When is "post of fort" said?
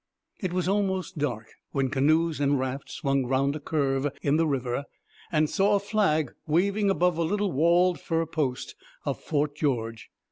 8.25-9.55